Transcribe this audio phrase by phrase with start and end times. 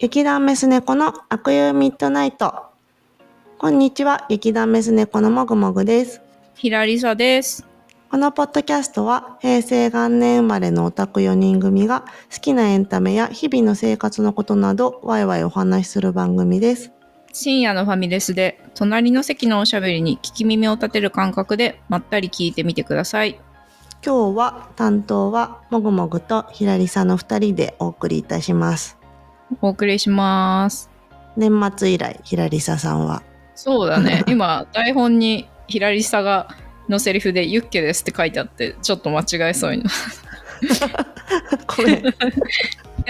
[0.00, 2.54] 劇団メス猫の悪友ミッドナイト。
[3.58, 6.22] こんにちは、劇団メス猫のもぐもぐです。
[6.54, 7.66] ひらりさです。
[8.10, 16.92] このポッドキャストは平成元年生まれのオタク4人組が好きなエンタメや日々の生活のことなどワイワイお話しする番組です。
[17.34, 23.38] 深夜のファミレスで隣の席のおしゃべりに聞き耳を立てる感覚でまったり聞いてみてください。
[24.02, 28.98] 今日は担当はもぐもぐとひらりさんの2人でお送りいたします。
[29.60, 30.90] お送りします。
[31.36, 33.22] 年末以来、ひらりささんは。
[33.54, 34.24] そうだね。
[34.28, 36.48] 今台本にひらりさが
[36.88, 39.90] のセリフでユッケですって書いてあってちょっと間違えそうにな。
[40.60, 40.66] い
[41.66, 42.14] ごめん。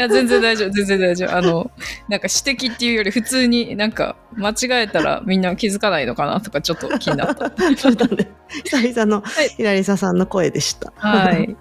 [0.01, 1.37] や全然大丈夫全然大丈夫。
[1.37, 1.71] あの
[2.09, 7.53] なんか指摘っていうより普通になんか間違えたらみんな気づかないのかなとかちょっと気になった。
[7.77, 8.29] そうだね。
[8.65, 10.93] 久々のはいひらりささんの声でした。
[10.97, 11.57] はい。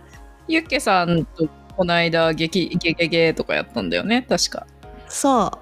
[0.47, 1.47] ユッケさんと
[1.79, 4.67] この間ゲキゲゲゲとかやったんだよね確か。
[5.07, 5.61] そ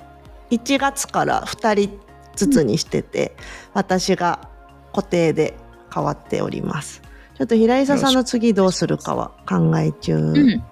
[0.50, 0.54] う。
[0.56, 2.00] 1月から2人
[2.36, 3.38] ずつにしてて、
[3.76, 4.50] 私が
[4.96, 5.54] 固定で
[5.94, 7.04] 変わっております。
[7.38, 10.16] ちょっと平井さんの次どうするかは考え中。
[10.16, 10.50] うん。
[10.50, 10.64] 今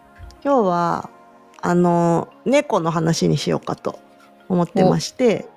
[0.44, 1.12] 日は、
[1.62, 4.00] あの、猫の話にしようかと
[4.50, 5.48] 思ってまして、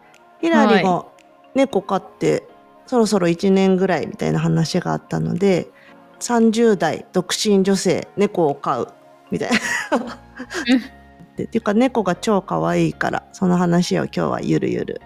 [0.42, 1.06] ヒラリが
[1.54, 2.46] 猫飼って、
[2.84, 5.70] そろそろ1年ぐらいみたいな話があったので、
[6.20, 8.92] 30代独身女性、猫を飼う
[9.30, 9.56] みたいな。
[11.36, 15.00] でっていうか猫が超可愛いから、その話を今日はゆるゆる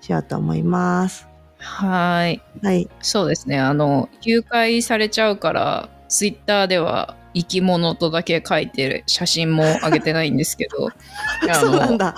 [0.00, 1.28] しようと思います。
[1.58, 2.42] はい。
[2.62, 2.88] はい。
[3.00, 3.58] そうですね。
[3.58, 10.88] あの、誘拐されちゃうから、ツイッターでは生き物とだけ書いてる写真も上げてないんですけど、
[11.50, 12.14] あそうなんの、だ。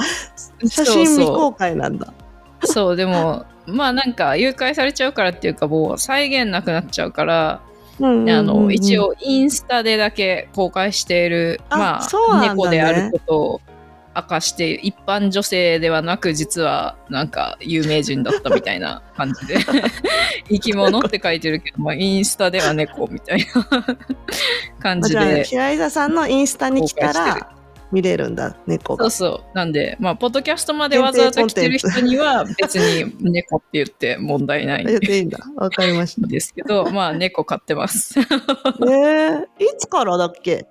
[0.69, 2.07] 写真未公開なんだ。
[2.07, 7.61] そうそう、でも、まあなんか誘拐されちゃうからっていうかもう再現なくなっちゃうから、
[8.03, 12.49] あの一応インスタでだけ公開しているあまそうなんだね。
[12.51, 13.61] あ猫であることを
[14.17, 19.59] 明かして一般女性ではなく実はなんか有名人だったみたいな感じで
[20.51, 23.97] 生き物って書いてるけど、まあ、インスタでは猫みたいな
[24.83, 27.60] 感あじゃあ平井田さんのインスタに来たら
[27.93, 29.11] 見れるんだ猫が。
[29.11, 29.57] そうそう。
[29.57, 34.85] なんでまあポッドキャストまでわざわざ来てる人には別に猫って言って問題ない。
[34.85, 38.15] ん言っていいんだわかりましですけどまあ猫飼ってます。
[38.15, 38.21] た
[38.87, 39.47] えー、い
[39.79, 40.67] つからだっけ？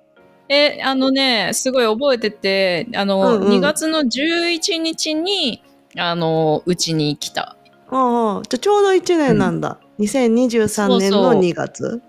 [0.48, 3.52] え、あのね、すごい覚えてて、あの、うんうん。
[3.58, 5.62] 2月の11日に、
[5.96, 7.56] あの、うちに来た。
[7.92, 12.02] ああじゃあちょうど1年なんだ、2023年の2月。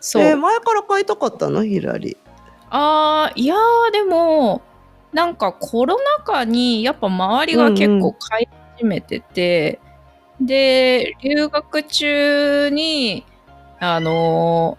[0.00, 0.22] そう。
[0.22, 1.64] えー前から買いたかったの？
[1.64, 2.16] ひらり
[2.70, 4.62] あー、いやー、でも、
[5.12, 9.80] なんかコロナ禍に、やっぱ周りが結構買い始めてて、
[10.40, 13.24] で、留学中に、
[13.80, 14.76] あの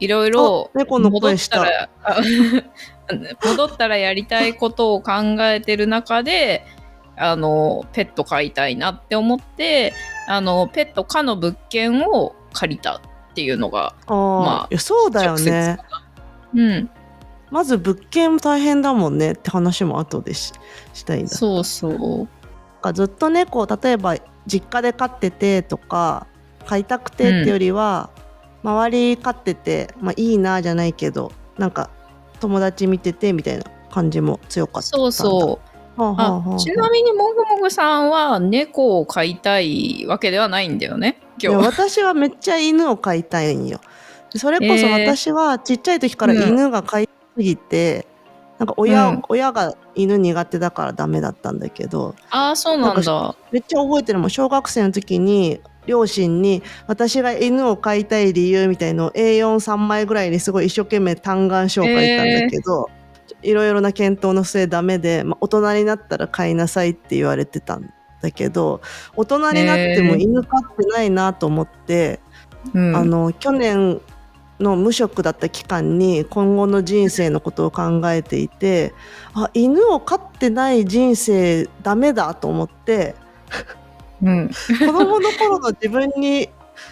[0.00, 2.16] いろいろあ猫の戻ったたら、あ
[3.44, 6.64] 戻ったらやりたいことを考えてる中で、
[7.16, 9.92] あの、ペット飼いたいなって思って、
[10.28, 13.00] あの、ペット可の物件を借りたっ
[13.34, 15.78] ていうのが、まあそうだよね。
[16.54, 16.90] うん、
[17.50, 20.52] まず物件大変だもんねって話も後でし
[20.92, 22.28] したいんだそうそう。
[22.82, 24.16] かずっと猫を例えば
[24.46, 26.26] 実家で飼っててとか
[26.66, 28.10] 飼いたくてってよりは、
[28.62, 31.90] 周り飼ってて、まあ、いいなじゃないけどなんか
[32.40, 35.60] 友達見ててみたいな感じも強かったそうそ
[35.96, 36.00] う。
[36.00, 41.72] う、はあはあはああちなみにもぐもぐさんは猫を飼いたいわけではないんだよねいや今日は。
[41.72, 43.80] 私はめっちゃ犬を飼いたいんよ
[44.36, 48.06] それこそえー私はちっちゃい時から犬が飼いすぎて、
[48.58, 49.22] なんか親,、うん。
[49.28, 53.36] 親が犬苦手だからダメだったんだけどああそうなんだ。
[53.52, 54.30] めっちゃ覚えてるもん。
[54.30, 62.90] 小学生の時に両親に私が犬を飼いたい理由みたいのを A43 枚ぐらいにすごい一生懸命嘆願書を書いたんだけど、
[63.42, 68.80] いろいろな検討の末ダメで、まあ、大人になったら飼いなさいって言われてたんだけど
[69.14, 72.20] 大人になっても犬飼ってないなと思って、
[72.74, 74.00] うん、あの去年
[74.60, 78.92] の無職だった期間に今後の人生のことを考えていて
[79.34, 83.14] あ犬を飼ってない人生ダメだと思って。
[84.20, 86.48] うん、子供の頃の自分に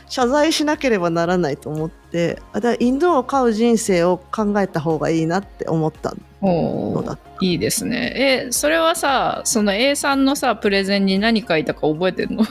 [0.09, 8.47] 謝罪しなければならないと思ってあだ犬を飼う人生を考えた方がいいなって思ったのだいいですね。
[8.49, 12.45] えそれはさその A さんのさプレゼンに何書いたか覚えてるの？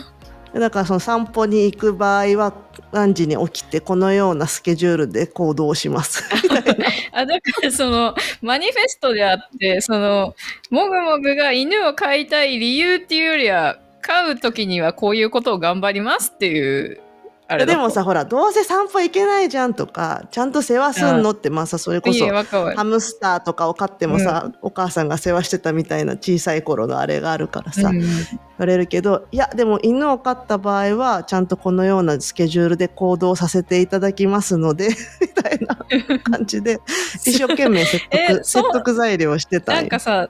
[0.59, 2.53] だからその散歩に行く場合は
[2.91, 6.23] 何時に起きてこのようなスケジュールで行動します。
[7.11, 10.33] あだからそのマニフェストであってその
[10.69, 17.01] もぐもぐが犬を飼いたい理由っていうよりは飼う時にはこういうことを頑張りますっていう
[17.49, 27.99] れでもさほらどうせ散歩行けないじゃんとかちゃんと世話すんのってまあさそれこそハムスターとかを飼ってもさ、お母さんが世話してたみたいな小さい頃のあれがあるからさ、うん。
[27.99, 28.09] 言
[28.57, 34.89] われるけどいやでも犬を飼った場合はちゃんとこのようなスケジュールで行動させていただきますので
[35.21, 35.75] みたいな
[36.19, 36.79] 感じで
[37.25, 40.29] 一生懸命説え得説得材料してたなんかさ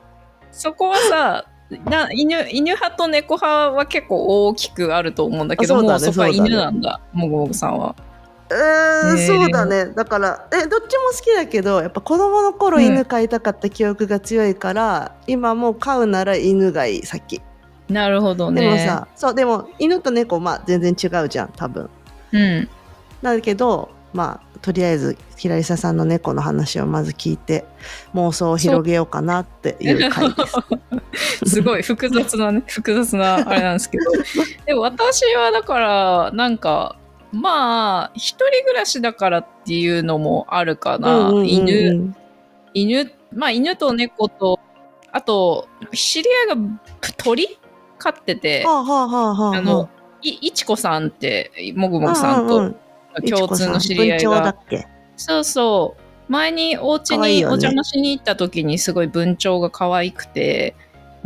[0.51, 7.95] そこはさな犬犬派と猫派は結構大きくあると思うんだけどあそうだねもうそこは犬なんだもぐもぐさんは。
[8.51, 9.27] えーへー。
[9.27, 9.87] そうだね。
[9.87, 12.85] だからえどっちも好きだけどやっぱ子供の頃うん。
[12.85, 17.41] 犬飼いたかった記憶が強いから、今もう飼うなら犬がいい先
[17.89, 18.61] なるほどね。
[18.61, 21.89] でもさ、そうでも犬と猫まあ全然違うじゃん多分。
[22.31, 22.69] うん、
[23.21, 27.65] だけどまあとりあえず平井さんの猫の話をまず聞いて
[28.13, 30.43] 妄想を広げようかなっていう回で
[31.43, 31.45] す。
[31.55, 34.03] すごい複雑なね 複雑なあれなんですけど。
[34.65, 36.97] でも私はだからなんか
[37.31, 41.47] まあ一人暮らしだからっていうのもあるかな、うんうんうんうん。
[41.47, 42.15] 犬
[42.73, 44.59] 犬まあ犬と猫と
[45.11, 47.59] あと知り合いが鳥？
[47.97, 49.57] 飼ってて、はあはあはあはあ。
[49.57, 49.89] あの
[50.21, 52.73] いいちこさんってもぐもぐさんと
[53.21, 54.55] 共通の知り合いが。
[55.17, 56.31] そうそう。
[56.31, 60.75] 前にお家にお邪魔しに行った時にすごい文鳥が可愛くて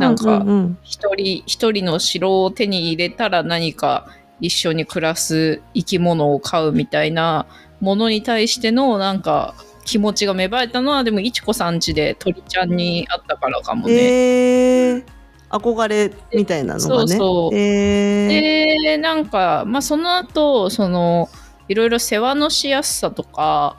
[0.00, 0.44] なんか、
[0.82, 4.06] 一人一人の城を手に入れたら何か
[4.40, 7.46] 一緒に暮らす生き物を飼うみたいな
[7.80, 9.54] ものに対してのなんか
[9.84, 13.94] 気持ちが芽生えたのはでもいちこさん家で鳥ちゃんにあったからかもね。
[13.94, 15.04] えー、
[15.50, 17.08] 憧れみたいなのがね。
[17.08, 17.54] そうそう。
[17.54, 18.82] えー。
[18.82, 21.28] でなんかまあその後その
[21.70, 23.76] いろいろ世話のしやすさとか、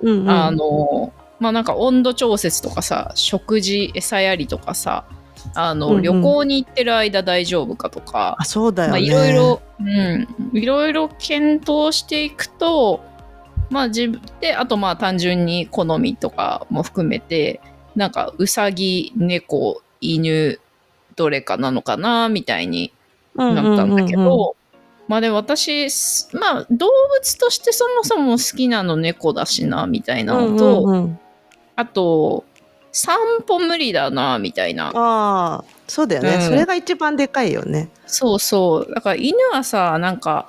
[0.00, 5.04] うんうん、あのまあなんか温度調節とかさ食事餌やりとかさ
[5.54, 6.02] あの、うんうん。
[6.02, 8.90] 旅行に行ってる間大丈夫かとかあそうだよね。
[8.90, 13.04] まあいろいろ、うん、いろいろ検討していくと、
[13.70, 17.60] まあ自分で、あとまあ単純に好みとかも含めて、
[17.94, 20.58] なんかうさぎ、猫、犬、
[21.14, 22.92] どれかなのかな、みたいに
[23.36, 24.56] なったんだけど、
[25.08, 26.88] まあで私、すまあ動
[27.18, 31.18] 物としてそもそも好きなの猫だしな、みたいなのと、うんうんうん
[31.76, 32.44] あと、
[32.90, 33.16] 散
[33.46, 34.88] 歩無理だな、みたいな。
[34.88, 37.88] ああそうだよね、うんそれが一番でかいよね。
[38.06, 38.92] そうそう。
[38.92, 40.48] だから犬はさ、なんか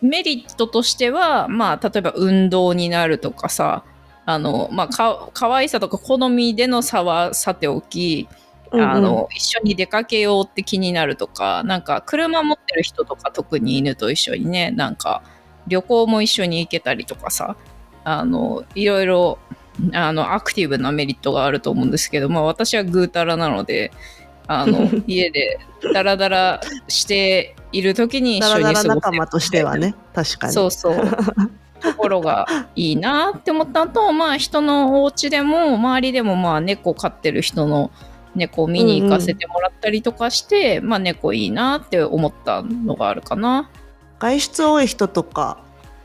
[0.00, 3.84] メリットとしては、まあ例えば運動になるとかさ、
[4.24, 8.26] あの、まあか、可愛さとか好みでの差はさておき、
[8.72, 15.22] あの、一緒に出かけようって気になるとか、なんか車持ってる人とか特に犬と一緒にね、なんか
[15.66, 17.56] 旅行も一緒に行けたりとかさ、
[18.04, 19.38] あの、いろいろ、
[19.92, 23.90] あの、アクティブなメリットがあると思うんですけど、まあ私はぐうたらなので、
[24.46, 25.58] あの、 家で
[25.92, 30.52] ダラダラしている時に一緒に過ごせ仲間としてはね確かに。
[30.52, 30.96] そうそう。
[31.80, 32.46] ところが
[32.76, 37.90] いいなって思ったのと、まあ人のお家でも周りでもまあ猫飼ってる人の
[38.34, 43.70] 猫を見に行かせてもらったりとかして、まあ猫いいなって思ったのがあるかな。
[44.18, 45.58] 外出多い人とか、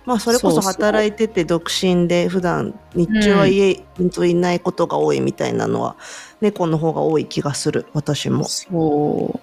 [0.05, 5.95] まあ、それこそ働いてて独身で普段日中は家にいないことが多いみたいなのは、
[6.41, 8.45] 猫の方が多い気がする私も。
[8.45, 9.39] そう。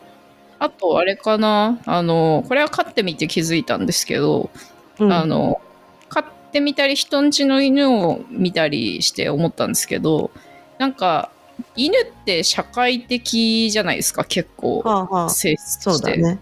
[0.60, 4.50] あとあれかなあの、これは飼ってみて気づいたんですけど、
[5.00, 5.60] うんあの、
[6.08, 10.30] 飼ってみたり人んちの犬を見たりして思ったんですけど、
[10.78, 11.31] なんか、
[11.76, 14.80] 犬って社会的じゃないですか、結構。
[14.80, 16.14] はあはあ、性質として。
[16.14, 16.38] そうだね。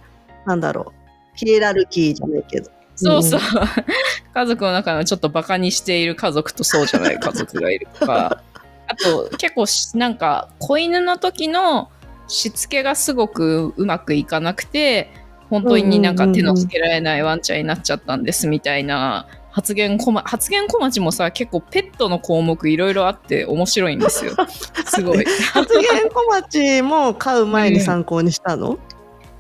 [0.46, 1.36] なんだろう。
[1.36, 2.70] ヒエラルキーじゃないけど。
[2.96, 3.40] そうそう。
[4.34, 8.42] 家族の中のちょっとバカにしている家族とそうじゃない 家族がいるとか。
[8.86, 11.90] あと、結構し、なんか、子犬の時の
[12.26, 15.10] しつけがすごくうまくいかなくて、
[15.48, 24.32] 本当になんか手のつけられないワンちゃんになっちゃったんですみたいな発言こま、発言小町もさ、結構ペットの項目いろいろあって面白いんですよ。
[24.86, 25.24] すごい。
[25.52, 28.78] 発言小町も飼う前に参考にしたの、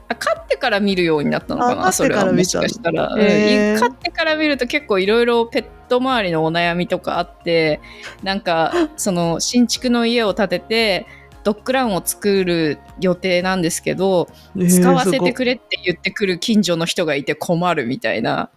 [0.08, 3.20] あ飼ってから見るようになったのかなそれはもしかしたら、うん。
[3.20, 7.80] へー飼ってから見ると結構いろいろペット周りのお悩みとかあって
[8.24, 11.06] なんかその新築の家を建てて
[11.42, 18.50] ドッグランを作る予定なんですけどえー使わせてすくれって言ってくる近所の人がいて困るみたいな。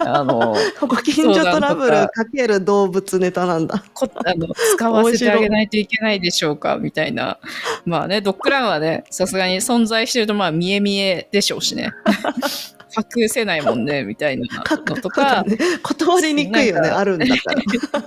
[0.00, 0.56] あの
[1.04, 3.84] 近所トラブルかける動物ネタなんだ。
[3.92, 7.38] こあの使わせてあげないといけないでしょうかみたいな。
[7.84, 11.90] まあねドッグランはねさすがに存在してるとまあ見え見えでしょうしね。
[13.16, 15.42] 隠せないもんねみたいなのとか。
[15.42, 18.02] ね断りにくいよ ね、あるんだから。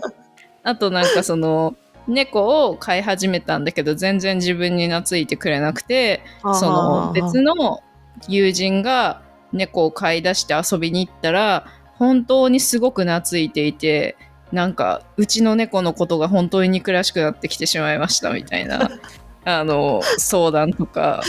[0.64, 1.76] あとなんかその
[2.08, 7.82] 猫を飼い始めたんだけど全然自分に懐いてくれなくてその別の
[8.28, 9.22] 友人が
[9.54, 11.68] 猫を飼い出して遊びに行ったら
[12.02, 14.18] 本当にすごく懐いていて、
[14.52, 18.90] なんか、うちの猫のことが本当に憎らしくなってきてしまいましたみたいな、
[19.46, 21.22] あの、相談とか。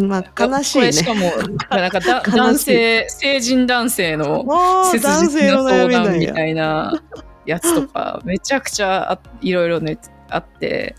[0.00, 0.92] まあ、悲しいね。
[0.92, 1.30] しかも、
[1.70, 4.44] なんかだ男性、成人男性の
[4.90, 7.00] 切実な相談みたいな
[7.46, 10.94] やつとか、 めちゃくちゃいろいろね、あって、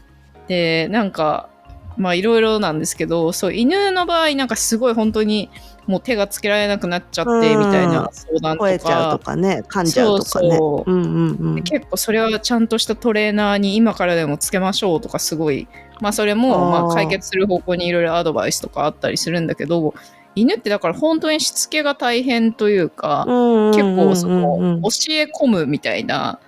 [0.48, 1.50] で、なんか、
[1.98, 5.50] まあいろいろなんですけど、そう、犬の場合なんかすごい本当に
[5.88, 8.80] もう手がつけられなくなっちゃってみたいな相談とか。
[8.80, 10.56] ちゃうとかね、噛んじゃうとかね。
[10.56, 10.96] そうう。
[10.96, 15.68] んうんうん、結構それはちゃんとしたトレーナーに今からでもつけましょうとかすごい、
[16.00, 19.94] まあそれもまあ解決する方向にいろいろアドバイスとかあったりするんだけど、
[20.36, 23.26] 犬ってだから本当にしつけが大変というか、
[23.74, 26.40] 結構その教え込むみたいな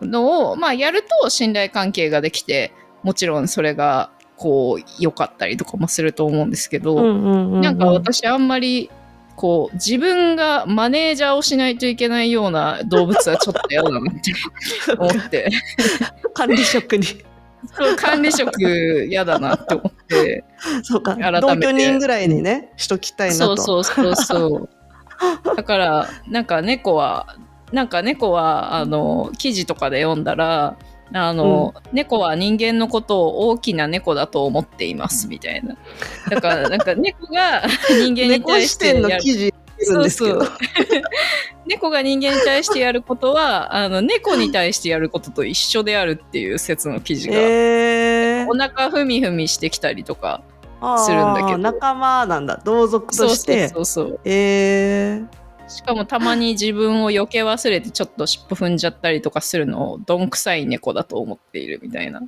[0.00, 7.14] のを、まあやると信頼関係ができて、もちろんそれがこう良かったりとかもすると思うんですけど、
[7.60, 8.90] なんか私あんまり
[9.36, 14.32] こう自分がマネージャーをしないといけないような動物はちょっと嫌だなって
[14.98, 15.48] 思って。
[16.34, 17.04] 管理職に
[17.74, 18.60] そう管理職
[19.08, 20.44] 嫌だなって思って。
[20.82, 21.16] そうか。
[21.40, 23.56] 同居人ぐらいにねしときたいなと。
[23.56, 24.68] そうそうそうそう。
[25.56, 27.36] だからなんか猫は
[27.72, 30.76] なんか猫はあの記事とかで読んだら
[31.12, 35.76] あの、うん、猫は人間のことを大きな猫だと思っていますみたいな。
[36.30, 39.54] だからなんか猫が人間に対してやる。
[39.80, 40.40] そうそう。
[41.66, 50.42] 猫が人間に対してやることはあの猫に対してやることと一緒であるっていう説の記事が、えー、お腹ふみふみしてきたりとか
[51.04, 51.58] するんだけど。
[51.58, 52.60] 仲間なんだ。
[52.64, 53.68] 同族として。
[53.68, 55.38] そうそうそうえー。
[55.68, 62.22] しかもたまに自分を避け忘れてちょっと尻尾踏んじゃったりとかするのをどんくさい猫だと思っているみたいな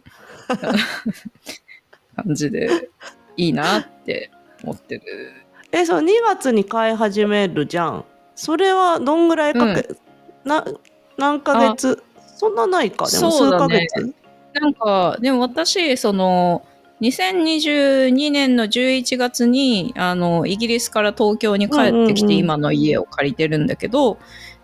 [2.16, 2.90] 感じで
[3.38, 4.30] いいなって
[4.62, 5.32] 思ってる。
[5.72, 8.04] え、そう、2月に飼い始めるじゃん。
[8.34, 10.64] それはどんぐらいかけ、うん、な
[11.18, 12.02] 何ヶ月？
[12.36, 13.06] そんなないか？
[13.10, 14.12] でも数ヶ月、ね、
[14.54, 16.64] なんかでも私その
[17.02, 24.18] 2022年の11月にあのイギリスから東京に帰ってきて今の家を借りてるんだけど、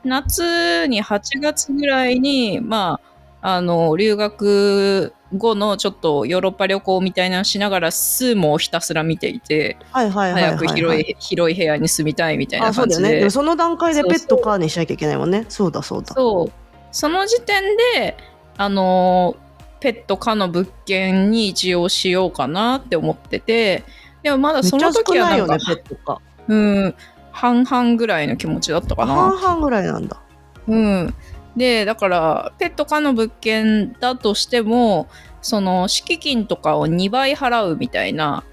[0.04, 13.22] 夏に8月ぐらいにまああの留学後のちょっとヨーロッパ旅行みたいなのしながらスーモをひたすら見ていて、早く広い広い部屋に住みたいみたいな感じで。
[13.22, 15.44] ね、その段階でペットカーにしなきゃいけないもんね。
[15.48, 16.14] そうだそうだ。
[16.14, 16.52] そう。
[16.92, 17.62] その時点
[17.94, 18.16] で、
[18.56, 19.36] あの
[19.80, 23.84] ペット可の物件に一応しようかなって思ってて
[24.22, 26.94] でもまだその時はなんか、ね、ペットかうん
[27.30, 30.20] 半々ぐらいの気持ちだったかな半々ぐらいなんだ
[30.66, 31.14] うん
[31.56, 35.08] でだからペット可の物件だとしても
[35.40, 38.44] その敷金とかを2倍払うみたいな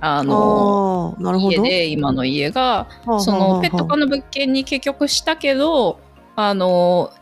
[0.00, 1.16] あの
[1.50, 6.00] 家で今の家がそのペット可の物件に結局したけど
[6.34, 7.12] あの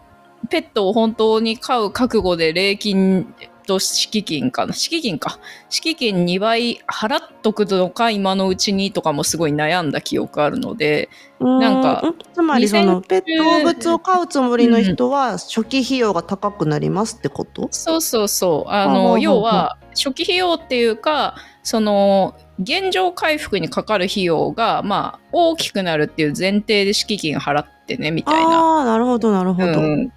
[0.50, 4.72] ペットを本当に飼う覚悟で礼金と敷金かな。
[4.72, 5.38] 敷金か。
[5.68, 11.08] 敷金2倍払っとくのか今のうちにとかもすごい悩んだ記憶あるので
[11.40, 18.70] なんかつまりそのペット動物を飼うつもりの人は初期費用が高くなりますってこと、うん、そうそうそう。
[18.70, 28.80] あの要は初期費用っていうかその現状回復にかかる費用がまあ大きくなるっていう前提で敷金払ってねみたいな。
[28.80, 29.80] あなるほどなるほど。
[29.80, 30.12] うん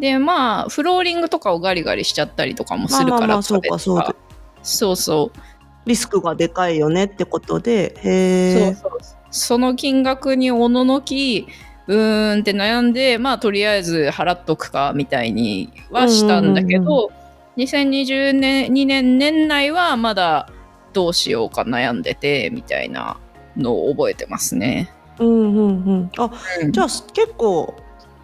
[0.00, 4.16] でまあフローリングとかをガリガリしちゃったりとかもするから、まあ、そうかそう
[4.62, 5.38] そうそう。
[5.86, 8.98] リスクがでかいよねってことでへそうそう。
[9.30, 11.46] その金額におののき
[11.86, 17.14] うーんって悩んでまあとりあえず払っとくかみたいにはしたんだけど、うんうん
[17.56, 20.48] うん、2020年2年年内はまだ
[20.92, 23.18] どうしようか悩んでてみたいな
[23.56, 24.92] のを覚えてますね。
[25.18, 26.30] うんうんうん、あ、
[26.62, 27.74] うん、じゃあ結構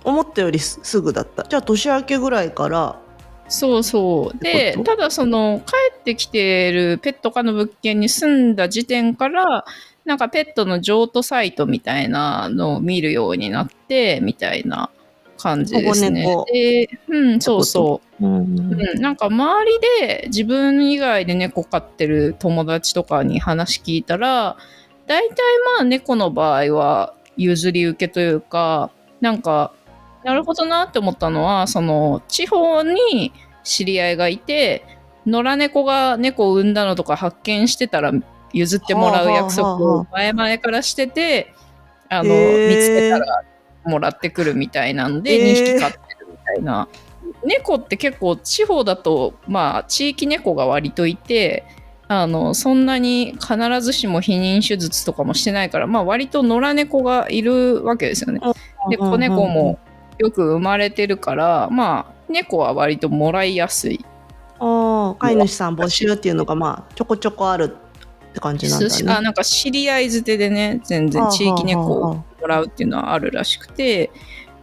[0.06, 1.42] 思ったよりすぐだった。
[1.42, 3.00] じゃあ年明けぐらいから。
[3.48, 4.38] そうそう。
[4.38, 9.64] でただその帰ってきてるペット科の物件に住んだ時点から
[10.04, 14.90] なんかペットの譲渡サイトみたいなのを見るようになってみたいな
[15.38, 16.24] 感じですね。
[16.52, 24.56] でうん、そうそう、うん、うん、なんか周りで自分以外で猫飼ってる友達とかに話聞いたら
[25.08, 25.36] 大体
[25.76, 29.72] まあ猫の場合は譲り受けというかなんか
[30.26, 34.84] なるほどなって思ったのはその地方に知り合いがいて
[35.24, 38.12] 野良猫が猫を産んだのとか発見してたら
[38.52, 41.54] 譲ってもらう約束を前々からしてて
[42.08, 43.44] あの見つけたら
[43.84, 46.88] もらってくるみたいなんで2匹飼ってるみたいな。
[47.44, 51.64] 猫って結構地方だとまあ地域猫が割といて
[52.08, 58.40] あのそんなに必ずしも避妊手術とかもしてないから、まあ、割と野良猫がいるわけですよね。
[58.90, 59.78] で子猫も
[60.18, 64.04] よく生まれてるからまあ猫は割ともらいやすい
[64.58, 67.76] 飼い主さん募集っていうのがまあちょこちょこある
[68.30, 69.12] って感じなんだね。
[69.12, 74.10] あなんか知り合い捨てでね全然地域猫をもらうっていうのはあるらしくて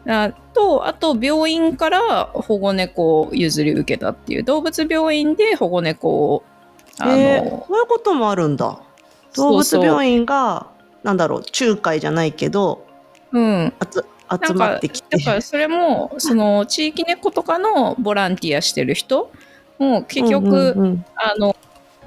[0.08, 6.44] あとあと病院から保護猫を譲り受けたっていう動物病院で保護猫を
[7.00, 8.80] あの、えー、そういうこともあるんだ。
[9.36, 10.68] 動物病院が
[11.04, 12.86] なんだろう仲介じゃないけど、
[13.32, 14.04] うん、集
[14.42, 15.18] 集まってきて。
[15.18, 19.32] だからそれもその地域猫とかのボランティアしてる人
[19.80, 21.06] も結局、うんうんうん。
[21.16, 21.56] あの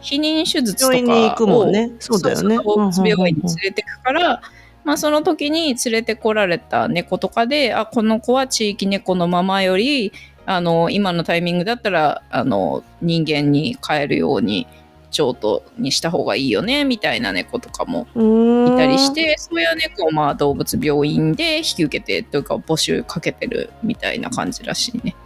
[0.00, 1.92] 避妊手術とかを病院に行くもんね。
[1.98, 2.56] そうだよね。
[2.56, 4.40] 病院に連れてくから、
[4.84, 10.12] まあ、その時に連れてこられた猫とかであこの子は地域猫のままより
[10.44, 14.68] あの今のタイミングだったらあの人間に飼えるように
[15.10, 18.06] 譲渡にした方がいいよねみたいな猫とかも。
[18.14, 25.16] いたりしてそういう猫をまあ動物病院で引き受けてというか募集かけてるみたいな感じらしいね。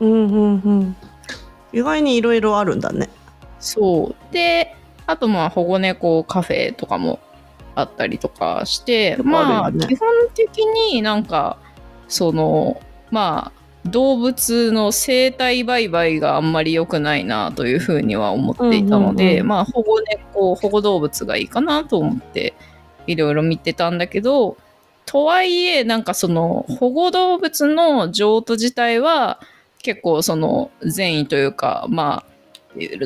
[0.00, 0.96] うんうんうん。
[1.72, 3.08] 意外にいろいろあるんだね。
[3.58, 4.32] そう。
[4.32, 4.74] で
[5.06, 7.18] あとまあ保護猫カフェとかも
[7.74, 11.58] あったりとかして、結構まあ基本的になんか
[12.08, 19.46] そのまあ動物の生態売買があんまり良くないなというふうには思っていたので、うんうんうん。
[19.48, 22.54] まあ保護猫保護動物がいいかなと思って
[23.06, 24.56] いろいろ見てたんだけど
[25.04, 29.40] とはいえなんかその保護動物の譲渡自体は
[29.82, 32.31] 結構その善意というかまあ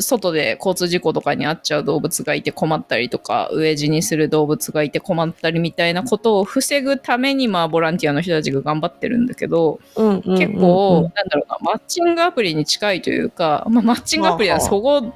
[0.01, 10.39] 外で交通事故とかに遭っちゃう動物がいて困ったりとか飢え死にする動物がいて困ったりみたいなことを防ぐためにまあボランティアの人たちが頑張ってるんだけどうんうんうんうん。
[10.39, 15.13] 結構、なんだろうなマッチングアプリに近いというか、まあ、マッチングアプリはそこ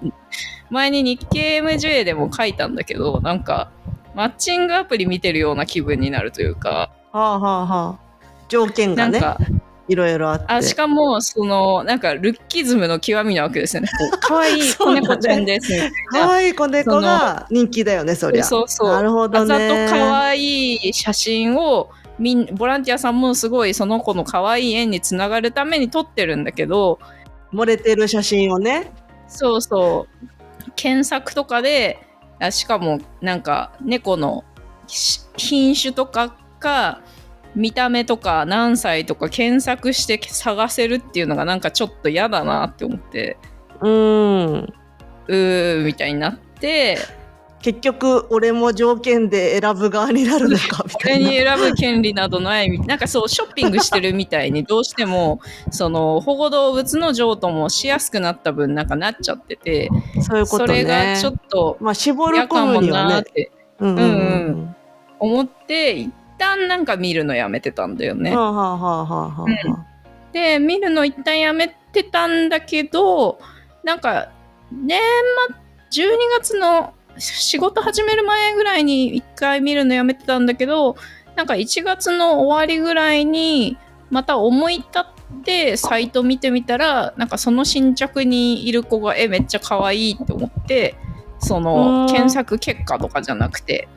[0.71, 3.71] 前に日経 MJ でも書いたんだけどなんか
[4.15, 6.91] マッチングアプリ見てるような気分になるというか。
[7.13, 7.99] はあはあはあ。
[8.49, 9.21] 条件がね。
[9.21, 9.39] なんか
[9.91, 10.45] いろいろあって。
[10.47, 13.89] あしかもそのなんかルッキズムの極みなわけですよね。
[14.23, 15.73] 可愛い子猫ちゃんです。
[16.13, 18.45] 可愛い子猫が人気だよねそりゃ。
[18.45, 19.89] そうそうなるほどあざね。
[19.89, 27.01] と可愛い写真をみんボランティアさんもすごいその子の可愛い縁につながるために撮ってるんだけど
[27.53, 28.93] 漏れてる写真をね。
[29.27, 31.99] そうそう検索とかで
[32.39, 34.45] あしかもなんか猫の
[34.87, 37.01] し品種とかか
[37.55, 43.37] 見た目とか何歳とか検索して探せるっていうのがなんかちょっと嫌だなって思って
[43.81, 44.75] うーん。
[45.29, 46.99] うーみたいになって
[47.63, 51.29] 結局俺も条件で選ぶ側になるのかみたいな。
[51.31, 59.91] に選ぶ権利などないみなんかそうショッピングしてるみたいにどうしてもその保護動物の譲渡もしやすくなった分なんかなっちゃってて
[60.23, 60.69] そういうことね。
[60.69, 62.81] それがちょっとまあ絞り嫌かも。
[62.81, 64.77] なーってうんうんうん。
[65.19, 68.33] 思って一旦なんか見るのやめてたんだよね。
[70.33, 73.39] で見るの一旦やめてたんだけど
[73.85, 74.31] なんか
[74.73, 75.01] 年
[75.91, 80.97] 末12月の仕事始める前ぐらいに一回見るのやめてたんだけど
[81.37, 83.77] なんか1月の終わりぐらいに
[84.11, 85.05] また思い立っ
[85.45, 90.97] てサイト見てみたらなんかその新着にいる子がえめっちゃ可愛いって思って
[91.39, 92.07] そのうん。
[92.07, 93.89] 検索結果とかじゃなくて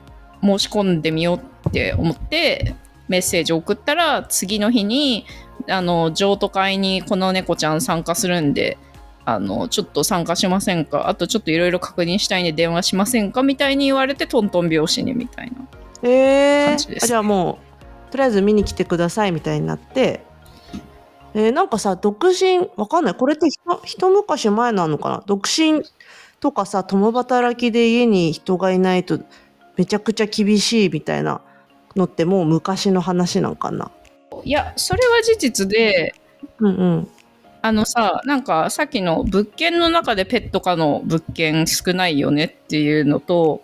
[0.43, 2.75] 申し込んでみようって思って
[3.07, 5.25] メッセージを送ったら次の日に
[5.69, 8.77] あの譲渡会にこの猫ちゃん参加するんで
[9.25, 11.07] あのちょっと参加しませんか？
[11.07, 13.41] あとちょっといろいろ確認したいんで電話しませんか？
[13.41, 15.57] みたいに言われてトントン拍子にみたいな
[16.01, 17.05] えー感じです。
[17.05, 17.59] あじゃあも
[18.09, 20.25] うとりあえず見に来てくださいみたいになって、
[21.33, 23.13] えーなんかさ独身わかんない。
[23.13, 25.23] これってひと一昔前なのかな？
[25.25, 25.81] 独身
[26.41, 29.21] とかさ共働きで家に人がいないと
[29.77, 31.41] めちゃくちゃ厳しいみたいな
[31.95, 33.91] のってもう昔の話なんかな。
[34.43, 36.15] いやそれは事実で
[36.59, 37.07] うんうん。
[37.61, 43.63] あのさなんかさっきの物件の中でペット可の物件少ないよねっていうのと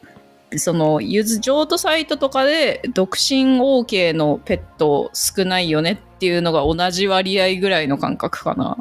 [0.55, 8.77] そのゆず譲渡サイトとかで独身 OK のペット少ないよねっていうのが同じ割合ぐらいの感覚かな。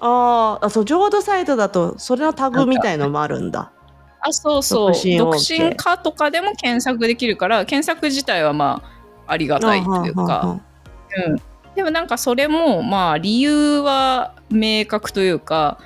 [0.00, 3.70] あーあそう浄土サイトだとそれのタグみたいのもあるんだ
[4.20, 4.92] あそうそう。
[4.92, 8.82] 独身独 OK 身化とかでも検索できるから検索自体はま
[9.26, 10.60] あありがたいというか、
[11.26, 11.36] うん、
[11.74, 15.78] でもなんかそれもまあ理由は明確というか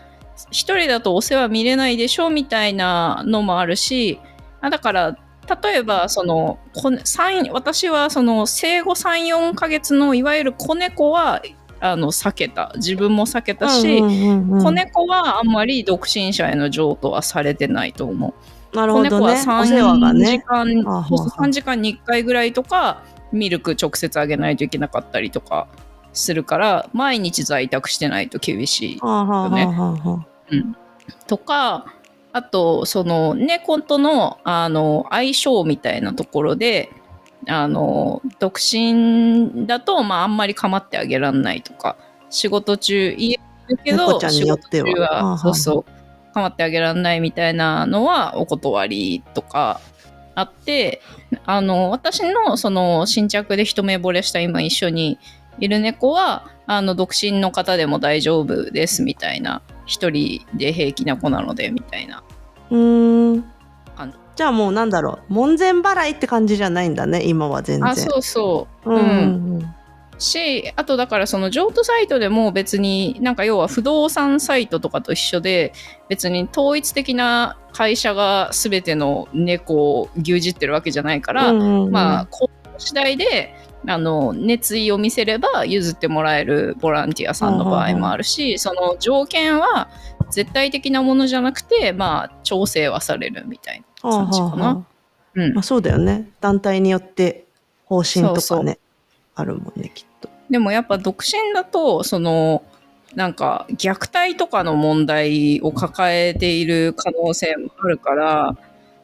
[0.51, 4.19] 一人だとお世話見れないでしょみたいなのもあるし
[4.61, 5.19] あだから
[5.63, 11.43] 例えばその子ね三私はその生後34ヶ月のいわゆる子猫は
[11.85, 12.73] あの避けた。
[12.77, 18.35] 自分も避けたし、子猫はあんまり独身者への譲渡はされてないと思
[18.73, 18.77] う。
[18.77, 19.41] なる子猫はほどね。
[19.43, 25.69] 3お世話が時ね間、あはあそうそう3時間に1回ぐらいとかミルク直接あげないといけなかったりとか
[26.15, 30.27] するから毎日在宅してないと厳しいはあはあはあはあはあ。
[30.51, 30.77] うん、
[31.27, 31.93] とか
[32.33, 36.91] あとその猫とのあの相性みたいなところで
[37.49, 41.97] あの独身だと、まあ、あんまり構ってあげらんないとか
[42.31, 44.89] 仕事中家にいるけどゃんによっては。
[44.89, 45.95] 仕事中はそうそう
[46.35, 49.81] 構ってあげらんないみたいなのはお断りとか
[50.35, 51.01] あって
[51.47, 55.19] あの私のその新着で一目惚れした今一緒に
[55.61, 62.25] いる猫はあの独身の方でも大丈夫ですみたいな一人で平気な子なのでみたいな
[62.71, 63.45] うーん。
[63.97, 67.89] 感じじゃあもうなんだろう門前払いって感じじゃないんだね今は全然。
[67.89, 68.91] あそうそう。
[68.91, 68.99] うん。
[68.99, 69.03] う
[69.59, 69.75] ん。
[70.19, 75.73] しあとだからその譲渡サイトでも別になんか要は不動産サイトとかと一緒で
[76.09, 81.93] 別に統一的な会社が全ての猫を牛耳ってるわけじゃないから、うんうんうん。
[81.93, 82.29] まあ
[82.79, 83.55] 次第で
[83.87, 89.89] あの熱意を見せれば譲ってもらえるボランティアさんの場合もあるし、その条件は
[90.31, 94.87] 絶対的なものじゃなくてまあ調整はされるみたいなはあ感じかな。
[95.35, 95.55] うん。
[95.55, 96.31] まあ、そうだよね。
[96.41, 97.45] 団体によって
[97.87, 98.79] 方針とかねそう
[99.37, 102.63] あるもんねきっとでもやっぱ独身だとその
[103.15, 108.57] なんか虐待とかの問題を抱えている可能性もあるから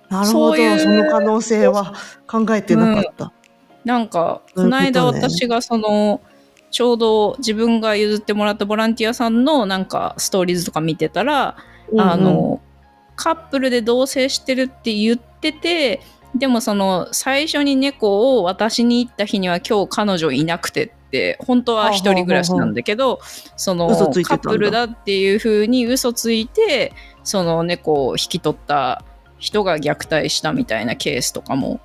[0.08, 1.94] なるほどそういうその可能性は
[2.26, 3.32] 考えてなかった、
[3.84, 6.20] なんかこの間私がその
[6.70, 11.56] ちょうど自分が譲ってもらったボランティアさんのなんかストーリーズとか見てたら、
[11.90, 12.10] うんうん。
[12.10, 12.60] あの
[13.16, 16.00] カップルで同棲してるって言ってて
[16.34, 23.20] でもその最初に猫を渡しに行った日には今日彼女いなくてって本当は一人暮らしなんだけど
[23.56, 23.94] そのカ
[24.36, 29.04] ップルだっていう風に嘘ついてその猫を引き取った
[29.38, 31.80] 人が虐待したみたいなケースとかも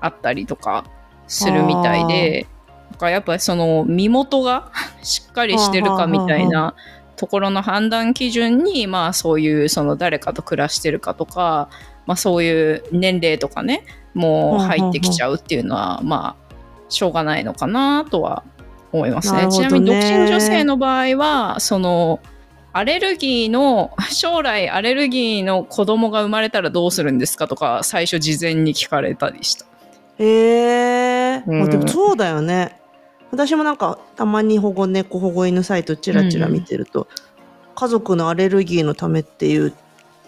[0.00, 0.84] あったりとか
[1.28, 2.46] するみたいで
[2.90, 4.70] なんかやっぱりその身元が
[5.02, 6.74] しっかりしてるかみたいな
[7.16, 11.68] ところの判断基準にまあそういうその誰かと暮らしてるかとか、
[12.06, 16.54] まあ、そういう年齢とかねもう入ってきちゃうっていうのはまあ
[16.88, 18.42] しょうがないのかなとは
[18.92, 19.42] 思いますね。
[19.42, 22.20] なねちなみに独身女性の場合はその
[22.72, 29.67] アレルギーの 将来アレルギーの子供が生まれたらどうするんですかとか最初事前に聞かれたりした。
[30.18, 31.42] えー。
[31.46, 31.58] うん。
[31.60, 32.80] まあでもそうだよね。
[33.30, 37.08] 私もなんかたまに保護猫保護犬サイトチラチラ見てると、
[37.74, 39.74] 家族のアレルギーのためっていう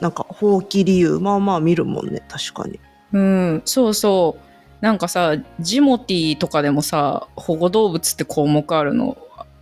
[0.00, 2.78] なんか放棄理由まあまあ見るもんね確かに。
[3.12, 4.84] うん、そうそう。
[4.84, 9.16] なんかさ、ジモティーとかでもさ、保護動物って項目あるの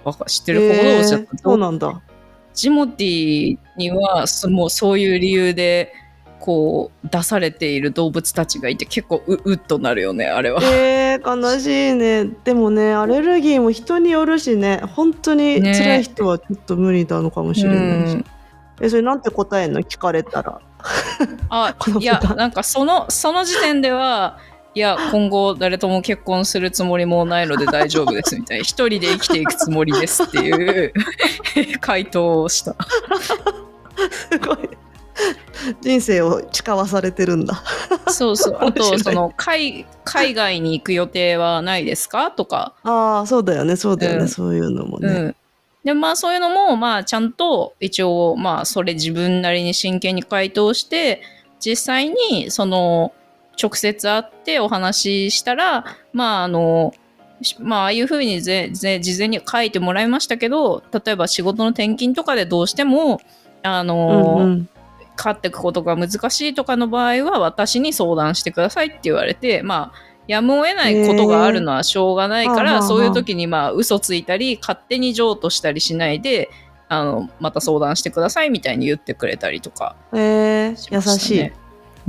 [0.04, 1.32] わか知ってる、保護動物だえった？
[1.32, 2.02] ーそうなんだ。
[2.54, 5.92] ジモティーにはそもうそういう理由で
[6.40, 10.62] こう出されている動物たちがいて結構ううっとなるよねあれは。
[10.62, 12.26] えー、悲しいね。
[12.44, 14.80] でもねアレルギーも人によるしね。
[14.94, 18.24] 本当にね辛い人はちょっと無理なのかもしれないし、うん。
[18.80, 19.80] えそれなんて答えんの？
[19.80, 20.60] 聞かれたら。
[21.50, 24.38] あ いやなんかそのその時点では
[24.74, 28.62] いや今後誰とも結婚するつもりもないので大丈夫ですみたいな。
[28.62, 30.92] 一人で生きていくつもりですっていう。
[31.80, 32.76] 回答をした。
[34.10, 34.58] すごい
[35.82, 37.62] 人生を誓わされてるんだ。
[38.08, 38.58] そうそう。
[38.60, 42.30] あと、その、海、海外に行く予定はないですか？
[42.30, 42.74] とか。
[42.84, 43.76] ああそうだよね。
[43.76, 44.28] そうだよね、うん。
[44.28, 45.36] そういうのもね、うん。
[45.84, 51.22] で、まあ、そういうのも、まあ、ちゃんと、一応、まあ、それ自分なりに真剣に回答して、
[51.60, 53.12] 実際に、その、
[53.60, 56.94] 直接会ってお話ししたら、まあ、あの、
[57.42, 63.20] しまあ、ああいうふうにぜぜ事前に書いてもらいましたけど、例えば仕事の転勤とかでどうしても、
[63.62, 64.68] あの、うんうん
[65.18, 76.50] 飼っていくことが難しいとかの場合は私に相談してくださいって言われてまあやむを得ないことがあるのはしょうがないから、へーそういう時にまあ嘘ついたり勝手に譲渡したりしないで
[76.88, 81.52] あのまた相談してくださいみたいに言ってくれたりとかえーしま優しい。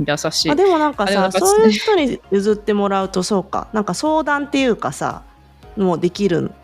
[0.06, 0.50] 優しい。
[0.50, 3.68] あでもなんかさあでもなんかそういう人に譲ってもらうとそうか。
[3.72, 5.22] なんか相談っていうかさ
[5.76, 6.54] もうできるん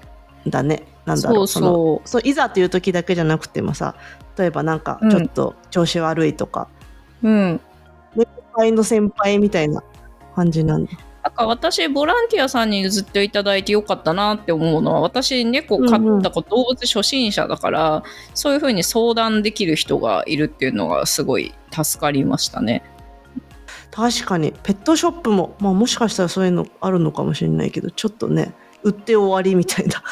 [0.46, 3.94] だねなんだろうそうのそういざという時だけじゃなくてもさ
[4.36, 6.68] 例えばなんかちょっと調子悪いとか、
[7.22, 7.60] うん。
[8.14, 9.82] 先輩の先輩みたいな
[10.34, 10.92] 感じなんだ。
[11.22, 22.84] なんか私ボランティアさんに譲っていただいてよかったなって思うのは私猫飼った子、動物初心者だからそういうふうに相談できる人がいるっていうのがすごい助かりましたね。
[23.90, 24.52] 確かに。
[24.62, 30.02] ペットショップも、まあ、もしかしたらそういうのあるのかもしれないけどちょっとね売って終わりみたいな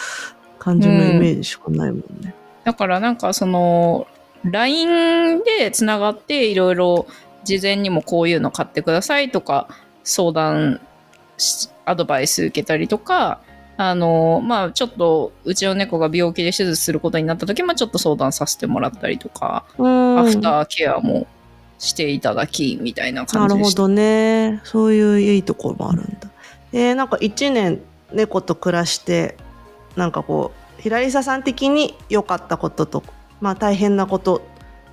[0.65, 2.35] 感じのイメージしかないもんね。
[2.65, 4.07] だからなんかその
[4.45, 7.07] LINE でつながっていろいろ
[7.45, 9.69] 事前にもこういうの買ってくださいとか
[10.03, 10.81] 相談
[11.37, 13.41] しアドバイス受けたりとか
[13.77, 21.27] あの、まあ、ちょっと、うちの猫が病気で手術することになった時も、ちょっと相談させてもらったりとか、うんアフターケアも
[21.79, 23.83] していただき、みたいなな感じでした。
[23.83, 24.61] るほどね。
[24.65, 26.31] そういういいところもあるんだ。
[26.73, 27.81] えーなんか一年
[28.13, 29.37] 猫と暮らして、
[29.97, 33.03] なんかこう、ひらりささん的に良かったことと、
[33.41, 34.43] まあ大変なこと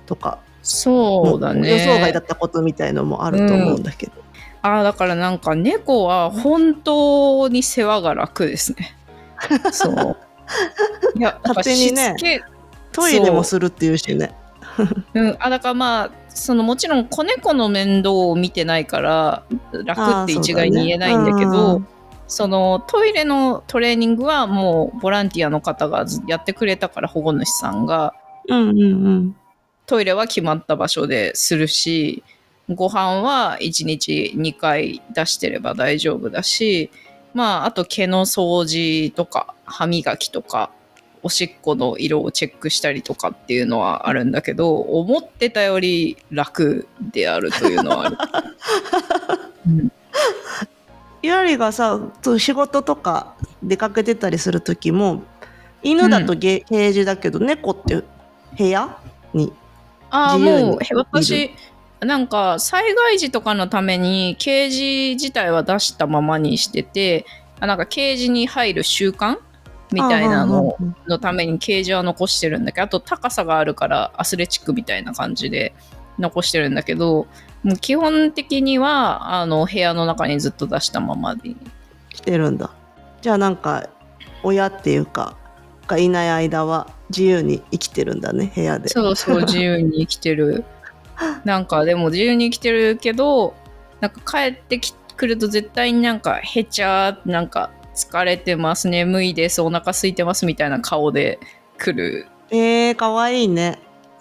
[0.06, 1.70] とか、そうだね。
[1.70, 4.12] 予想外だったことみたいのもあると思うんだけど。
[4.62, 8.96] ああ、だからなんか猫は本当に世話が楽ですね。
[9.72, 10.16] そう。
[11.16, 12.14] いや、勝手にね
[12.92, 14.34] トイレもするっていうしね。
[15.14, 19.42] うん、あだからまあそのもちろん子猫の面倒を見てないから
[19.84, 21.82] 楽って一概に言えないんだけど
[22.32, 28.14] そのトイレのトレーニングはもうボランティアの方がずやってくれたから保護主さんが
[28.48, 29.36] うんうんうん。
[29.84, 32.24] トイレは決まった場所でするし
[32.70, 36.90] ご飯は1日2回出してれば大丈夫だし
[37.34, 40.70] まああと毛の掃除とか歯磨きとか
[41.22, 48.16] おしっこの色をチェックしたりとかっていうのはあるんだけど思ってたより楽であるというのはある。
[49.66, 49.92] う ん
[51.22, 52.00] ゆらりがさ
[52.38, 55.22] 仕事とか出かけてたりする時も
[55.82, 58.02] 犬だとゲ、ケージだけど猫って
[58.56, 58.98] 部屋？
[59.32, 59.52] に。
[60.10, 61.50] ああ自由にもうへ私
[62.00, 67.24] なんか災害時とかのためにケージ自体は出したままにしてて
[67.60, 69.38] あなんかケージに入る習慣？
[69.92, 75.74] みたいなのうんうんのためにケージは残してるんだけどあと高さがあるからアスレチックみたいな感じで
[76.18, 77.26] 残してるんだけど
[77.62, 81.54] もう基本的にはあの部屋の中にずっと出したままで。
[82.14, 82.70] してるんだ。
[83.20, 83.88] じゃあなんか
[84.42, 85.36] 親っていうか
[85.86, 88.88] がいない間は自由に生きてるんだね部屋で。
[88.88, 90.64] そうそう 自由に生きてる。
[91.44, 93.54] なんかでも自由に生きてるけど
[94.00, 101.38] なんか帰ってきくると絶対になんかへちゃーなんか疲れてます眠いですお腹空いてますみたいな顔で
[101.78, 102.26] 来る。
[102.50, 103.78] えー、かわいいね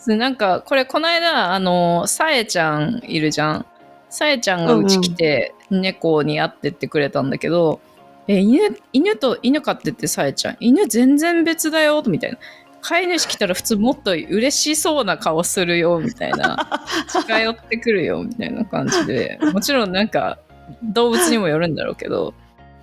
[0.08, 3.66] でなんかこれこの間あのさえちゃんいるじゃん。
[4.10, 7.80] さえちゃんがうち来て猫に会ってってくれたんだけど、
[8.28, 10.58] え犬犬と犬飼ってってさえちゃん。
[10.60, 12.38] 犬全然別だよみたいな。
[12.82, 16.82] 飼い主来たら普通もっと嬉しそうな顔するよみたいな。
[17.08, 19.40] 近寄ってくるよみたいな感じで。
[19.54, 20.40] もちろんなんか
[20.84, 22.34] 動物にもよるんだろうけど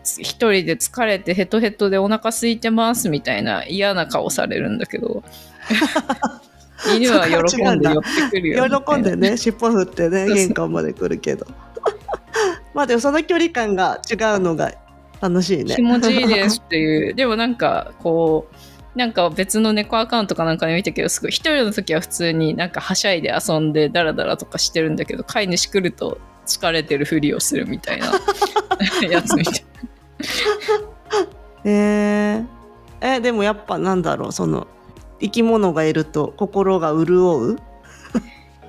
[0.05, 5.23] 一人で疲れてヘトヘトでお腹空いてますみたいな嫌な顔されるんだけど
[6.87, 11.47] 犬は喜んで寄ってくるよ喜んでね尻尾振ってね玄関まで来るけど。
[12.75, 14.73] まあでもその距離感が違うのが
[15.21, 15.75] 楽しいね。
[15.75, 17.15] 気持ちいいですっていう。
[17.15, 18.47] でもなんかこ
[18.95, 28.13] うなんか別の猫アカウントかなんかで見たけどすごい一人の時は普通になんかはしゃいで遊んでダラダラとかしてるんだけど飼い主来ると疲れてるふりをするみたいな。
[29.11, 29.55] やつみたい
[31.65, 32.45] へ
[33.01, 34.67] ええでもやっぱなんだろうその
[35.21, 37.57] 生き物がいると心が潤う？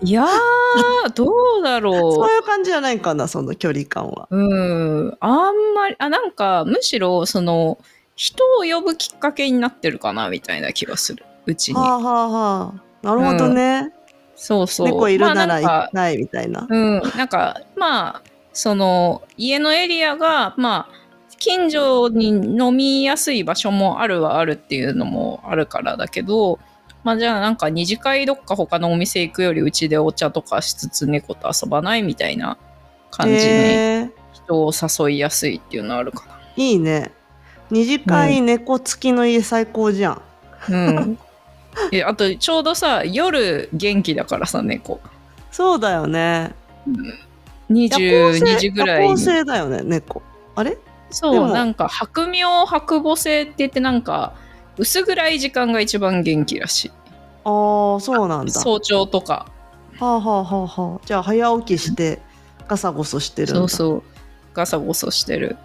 [0.01, 1.25] いやー ど
[1.59, 1.93] うだろう。
[2.13, 4.27] そういう感じじゃないかなその距離感は。
[4.29, 7.77] うん、あんまり、あ、なんか、むしろ、その、
[8.15, 11.25] 人を呼ぶきっかけになってるかな、みたいな気がする。
[11.45, 11.75] うちに。
[11.75, 13.07] はあはあはあ。
[13.07, 13.93] なるほどね、
[14.35, 14.87] そうそう。
[14.87, 18.21] 猫いるならまあなんか行きたいみたいな、うん、なんか、まあ、
[18.53, 20.99] その、家のエリアが、まあ、
[21.39, 26.59] 近所に飲みやすい場所もあるはあるっていうのもあるからだけど、
[27.03, 32.57] まあじゃあなんか二次会どっか他のお店行くよりうちでお茶とかしつつ猫と遊ばないみたいな
[33.09, 36.39] 感じに人を誘いやすいっていうのあるかな。
[36.57, 37.11] いいね。
[37.71, 40.21] 二次会猫付きの家最高じゃん、
[40.69, 41.17] うん。
[41.93, 44.99] えあとちょうどさ夜元気だからさ猫。
[45.51, 46.53] そうだよね。
[47.69, 50.21] 22時ぐらい夜行に性だよね猫。
[50.55, 50.71] あれ？
[50.71, 50.77] で
[51.11, 54.33] そうもなんか白明白母性って言ってなんか
[54.77, 56.91] 薄暗い時間が一番元気らしい。
[57.45, 58.51] ああそうなんだ。
[58.51, 59.47] 早朝とか。
[59.99, 61.01] はあはあはあはあ。
[61.05, 62.21] じゃあ早起きして
[62.67, 64.03] ガサゴソしてるそうそう。
[64.53, 65.57] ガサゴソしてる。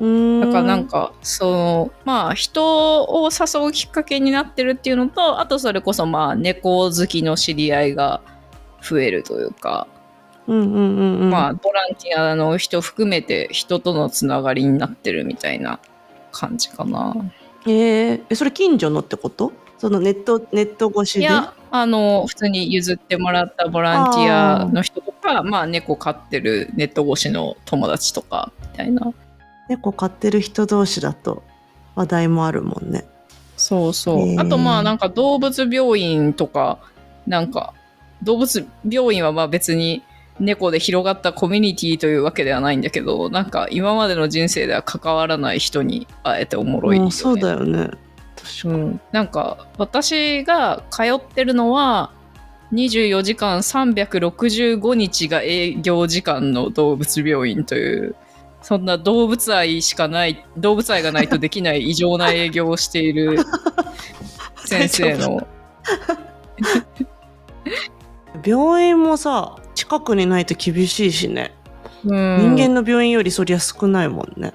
[0.00, 8.20] だからなんかそのまあ人を誘うきっかけになってるっていうのとあとそれこそまあ猫好きの知り合いが
[8.82, 9.86] 増えるというか、
[10.46, 15.78] まあボランティアの人含めて人とのつながりになってるみたいな
[16.32, 17.14] 感じかな。
[17.66, 19.52] えーえそれ近所のってこと？
[19.78, 21.20] そのネットネット越しで？
[21.20, 29.12] いやあの普通に譲ってもらったボランティアの人とかまあ猫飼ってるネット越しの友達とかみたいな。
[29.68, 31.44] 猫飼ってる人同士だと
[31.94, 33.04] 話題もあるもんね。
[33.56, 34.40] そうそう、へー。
[34.40, 36.80] あとまあなんか動物病院とか
[37.28, 37.74] なんか
[38.24, 40.02] 動物病院はまあ別に
[40.40, 47.90] 猫で広がったコミュニティというわけではないんだけどなんか今までの人生では関わらない人に会えておもろいよ、ね、そうだよね。
[48.64, 52.12] うん、なんか私が通ってるのは
[52.72, 58.16] 24時間365日が営業時間の動物病院という
[58.62, 63.38] そんな動物愛しかない動物愛がないとできない異常な営業をしている
[64.64, 65.46] 先生の。
[68.44, 69.56] 病院もさ
[69.92, 71.52] 近くにないと厳しいしね、
[72.06, 74.54] うん、人間の病院よりそりゃ少ないもんね。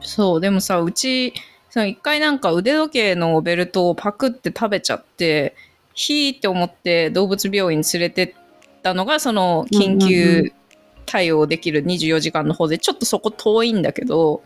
[0.00, 1.34] そうでもさうち
[1.70, 5.54] 一回なんか腕時計のベルトをパクって食べちゃって
[5.94, 8.34] ひーって思って動物病院に連れてっ
[8.82, 10.52] たのがその緊急
[11.06, 14.42] 対応できる24時間の方でちょっとそこ遠いんだけど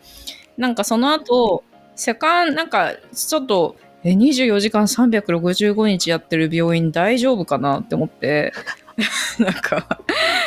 [0.59, 8.53] なんかその後セカンなんかちょっとえ24時間365日やってる病院大丈夫かなって思って。
[9.39, 9.87] なんか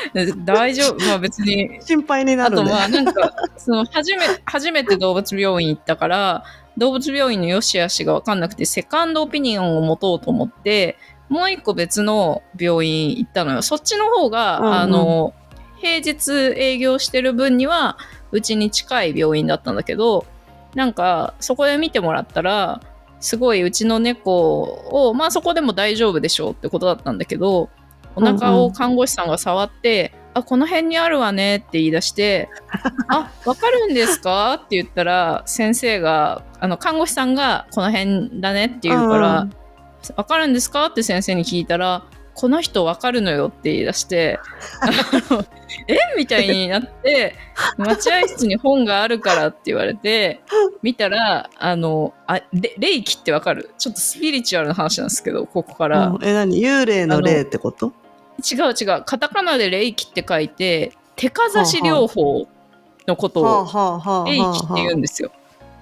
[0.46, 1.06] 大丈夫。
[1.06, 1.80] まあ別に。
[1.82, 6.44] 心配になる、ね、あとまあなんかその初め初めて動物病院行ったから
[6.78, 13.62] 動物病院の良し悪しが分かんなくてセカンドオピニオンを持とうと思ってもう一個別の病院行ったのよ。
[13.62, 15.34] そっちの方が、うんうん、あの
[15.78, 17.98] 平日営業してる分には
[18.32, 20.26] うちに近い病院だったんだけど
[20.76, 22.82] なんかそこで見てもらったら
[23.20, 27.70] すごいうちの猫をまあそこでも大丈夫でしょうってことだったんだけど
[28.16, 32.50] お腹を看護師さんが触って、うんうん、あこの辺にあるわねって言い出して
[33.08, 34.54] あわかるんですか？
[34.56, 39.54] って言ったら先生があの看護師さんがこの辺だねって言うから、うん、
[40.16, 40.88] わかるんですか？
[40.88, 42.04] って先生に聞いたら
[42.40, 44.40] この人わかるのよって言い出して
[45.90, 45.98] え？
[46.16, 47.36] みたいになって
[47.78, 50.40] 待合室に本があるからって言われて
[50.82, 53.72] 見たらあのあ霊気ってわかる？
[53.78, 56.62] ちょっとスピリチュアルな話なんですけどここから、うん、え何？
[56.62, 57.92] 幽霊の霊ってこと？
[58.40, 59.04] 違う違う。
[59.06, 62.48] カタカナで霊気って書いて手かざし療法
[63.06, 65.34] のことを霊気って言うんですよ。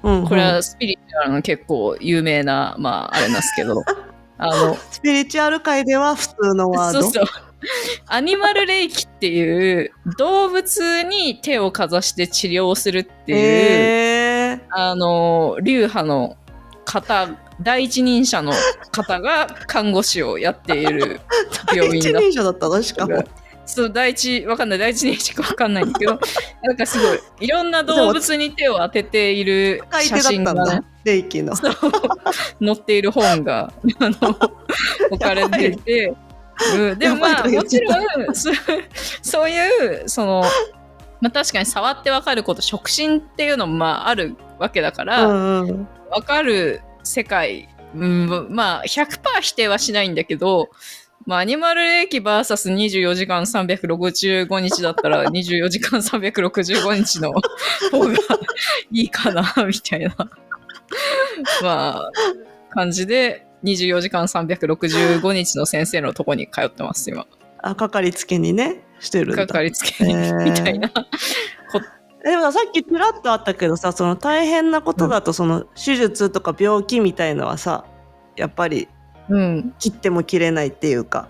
[0.02, 3.84] これはスピリチュアルの結構有名なまああれなんですけど
[4.38, 7.02] あのスピリチュアル界では普通のワード。
[7.02, 7.26] そうそう。
[8.06, 16.38] アニマル霊気っていう動物に手をかざして治療するっていう、えー、あの流派の
[16.86, 17.30] 方
[17.62, 18.54] 第一人者の
[18.92, 21.20] 方が看護師をやっている
[21.76, 22.82] 病院だ 第一人者だったの？
[22.84, 23.24] しかも
[23.68, 24.80] そう第一わかんない。
[24.80, 26.18] 第一人者かわかんないんだけど
[26.64, 27.20] なんかすごい。
[27.42, 31.54] いろんな動物に手を当てている写真が、ね、霊気の。
[31.56, 31.68] 載
[32.72, 34.40] っている本が あの
[35.12, 35.78] 置かれてい。
[35.78, 36.14] て。
[36.74, 37.94] うん、でもまあもちろ
[38.32, 38.50] んそ
[39.22, 40.44] そういうその、
[41.22, 50.70] まあ、確かに触ってわかること触診っていうのもまああるわけだから、うんうん、わかる世界、うん、まあ100%否定はしないんだけど、
[51.28, 57.34] まあ、アニマル霊気 VS24 時間365日だったら24時間365日の
[57.92, 58.14] 方が
[58.92, 60.16] いいかなみたいな。
[61.62, 62.12] まあ
[62.70, 67.28] 感じで24時間365日の先生のとこに通ってます今。
[67.62, 69.46] あかかりつけにねしてるんだ。
[69.46, 70.90] かかりつけに、えー、みたいな。
[72.24, 77.86] でもさっきちらっとあったけどさその大変なことだとその手術とか病気みたいのはさ
[78.38, 78.88] やっぱり
[79.30, 79.74] うん。
[79.80, 81.28] 切っても切れないっていうか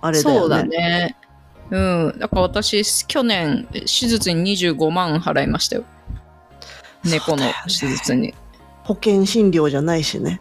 [0.00, 0.40] あれだよね。
[0.40, 1.16] そうだね。
[1.70, 2.18] うん。
[2.18, 5.84] だから私去年手術に25万払いましたよ。
[7.04, 8.34] 猫の手術に、ね、
[8.84, 10.40] 保険診療じゃないしね。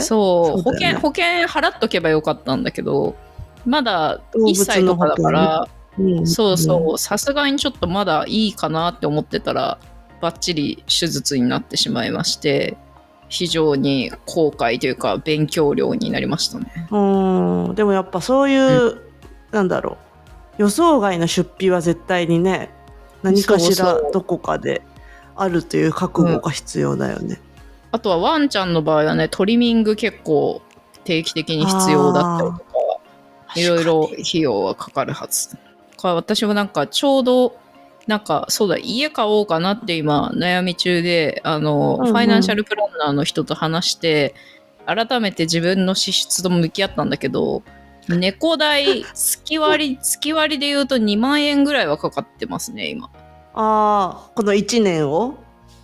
[0.00, 3.16] そう、保険保険払っとけばよかったんだけど
[3.64, 6.98] まだ1歳とかだから、うん、そうそう。
[6.98, 9.78] さすがにちょっとまだいいかなって思ってたら
[10.20, 12.76] バッチリ手術になってしまいまして
[13.28, 16.88] 非常に後悔というか勉強量になりましたね。
[16.90, 17.74] うん。
[17.74, 19.00] でもやっぱそういう、うん、
[19.50, 19.98] なんだろ
[20.58, 20.62] う。
[20.62, 22.70] 予想外の出費は絶対にね
[23.22, 24.82] 何かしらどこかで
[25.36, 27.40] あるという覚悟が必要だよね、
[27.92, 30.62] あとはワンちゃんの場合はねトリミング結構
[31.04, 32.64] 定期的に必要だったりとか
[33.54, 35.56] いろいろ費用はかかるはず。
[36.02, 37.56] 私もなんかちょうど
[38.08, 42.12] なんかそうだ家買おうかなって今悩み中であの、うんうん。
[42.12, 44.34] ファイナンシャルプランナーの人と話して
[44.86, 47.62] 改めて自分の支出と向き合ったんだけど
[48.08, 53.06] 猫代月割り 月割りで言うと2万円ぐらいはかかってますね今。
[53.06, 53.10] あ
[53.54, 55.36] あこの1年を？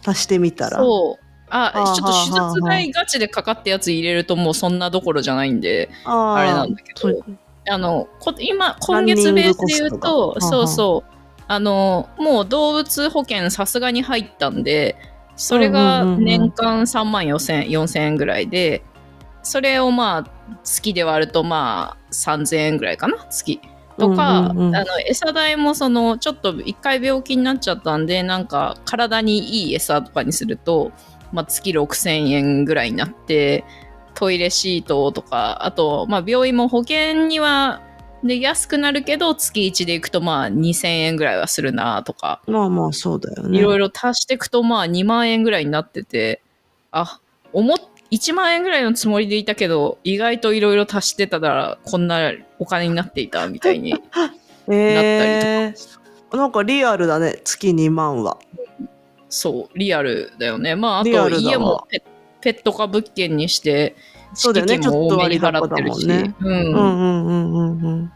[0.06, 0.78] 足してみたら。
[0.78, 1.24] そう。
[1.50, 7.22] あちょっと手術代ガチでかかったやつ入れるともうそんなどころじゃないんであれなんだけど。
[7.66, 11.13] あのこ今今月ベースで言うとそうそう
[11.46, 14.96] あのもう動物保険さすがに入ったんで
[15.36, 18.82] それが年間3万4000 4000円ぐらいで
[19.42, 23.60] それをまあ月で割るとまあ3000円ぐらいかな月。
[23.96, 24.76] とか、うんうんうん。
[24.76, 30.90] あの餌代もそのちょっと一回病気になっちゃったんでなんか体にいい餌とかにすると、
[31.32, 33.64] まあ、月6,000円ぐらいになって
[34.14, 37.82] トイレシートとかあと、まあ、病院も保険には
[38.24, 42.40] で安くなるけど月1で行くとまあ2,000円ぐらいはするなとか。
[42.46, 43.58] まあまあそうだよね。
[43.58, 46.40] いろいろ足していくとまあ2万円ぐらいになってて。
[46.90, 47.20] あ
[47.52, 47.78] 思っ
[48.14, 53.94] 1万円ぐらいのつもりでいたけど意外といろいろ足してたらこんなお金になっていたみたいに
[54.70, 58.38] えー、なんかリアルだね月2万は。
[59.28, 60.76] そうリアルだよね。
[60.76, 62.02] まああと家もペ
[62.40, 63.96] ペット化物件にして
[64.34, 68.12] そうだよね敷金も多めに払ってるし、ちょっと割高だうんうんうんうんうんうん。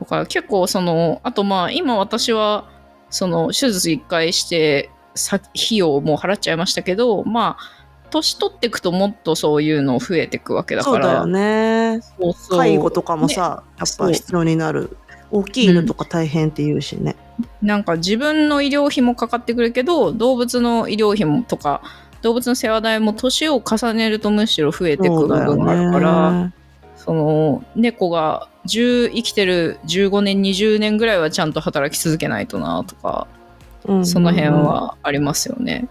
[0.00, 2.68] だから結構そのあとまあ今私は
[3.10, 12.00] その手術1回してさ費用も払っちゃいましたけどまあ年取っていくともっとそういうの増えていくわけだからそうだよね。
[12.02, 14.96] そうそう介護とかもさ、やっぱ必要になる。
[15.30, 17.16] 大きい犬とか大変って言うしね。
[17.62, 21.80] なんか自分の医療費もかかってくるけど動物の医療費もとか
[22.22, 26.54] 動物の世話代も年を重ねるとむしろ増えていく部分があるからね。
[26.96, 33.26] その猫が10生きてる15年20年ぐらいはちゃんと働き続けないとなとか
[33.84, 34.48] うんうんうんその辺。
[34.50, 35.88] はありますよね。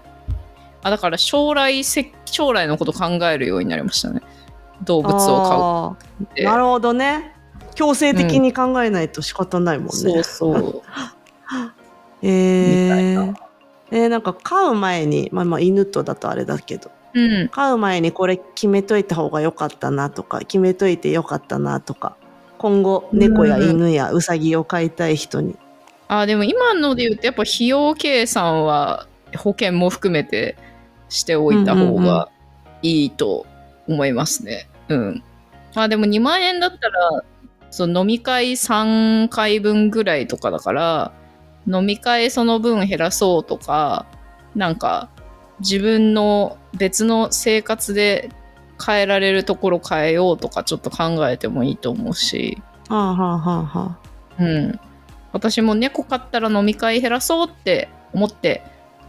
[0.84, 4.21] あだから将来せ将来のこと考えるようになりましたね。
[4.84, 6.43] 動物を飼うって。
[6.45, 7.36] なるほどね。
[7.75, 9.91] 強制的に考えないと仕方ないもんね。
[9.91, 10.82] そうそう。
[12.23, 13.51] えーみえーな
[13.91, 17.49] んか飼う前に、まあまあ犬とだとあれだけど、うん。
[17.49, 22.15] 飼う前にこれ決めといた方が良かったなとか、決めといて良かったなとか、
[22.57, 25.55] 今後猫や犬やウサギを飼いたい人に。
[26.07, 30.57] あでも今ので言うとやっぱ費用計算は保険も含めて
[31.07, 32.29] しておいた方が
[32.81, 33.45] いいと
[33.87, 34.69] 思いますね。
[34.89, 35.23] うん。
[35.73, 37.23] まあでも2万円だったら
[37.69, 41.11] その飲み会3回分ぐらいとかだから
[41.68, 44.05] 飲み会その分減らそうとか
[44.55, 45.09] なんか
[45.59, 48.30] 自分の別の生活で
[48.84, 52.62] 変えられるところ変えようとかちょっと考えてもいいと思うし。
[52.89, 53.97] はあはあはあは
[54.39, 54.43] あ。
[54.43, 54.80] うん、
[55.34, 58.64] 私も猫飼ったら飲み会減らそうって思って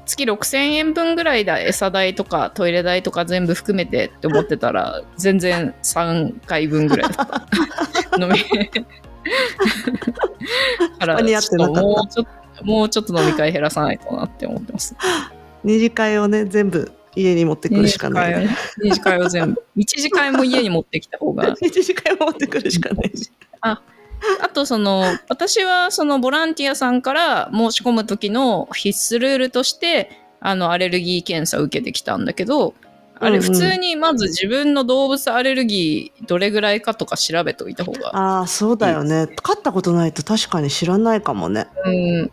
[0.05, 7.29] 月6000円分ぐらいだ餌代とかトイレ代とか全部含めてって思ってたら全然3回分ぐらいだっ
[8.11, 8.39] た 飲み
[10.99, 14.97] からちょっともうちょっともうちょっと飲み会減らさないとなって思ってます。
[15.65, 18.57] 二次会をね、全部家に持ってくるしかない、ね。
[18.83, 19.65] 二次会を全部。
[19.77, 23.31] 一次会も家に持ってきた方が 二次会を持ってくるしかないし。
[24.41, 32.75] あとその私はそのボランティアさんから申し込む時の必須ルールとしてあのアレルギー検査を受けてきたんだけど
[33.23, 39.29] あれうんうん普通にまず自分の動物アレルギーどれぐらいかとか調べておいた方がああ、そうだよね。
[39.43, 41.69] 飼ったことないと確かに知らないかもね。
[41.85, 42.31] うん